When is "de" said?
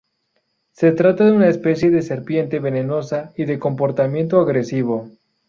1.25-1.31, 1.91-2.01, 3.45-3.59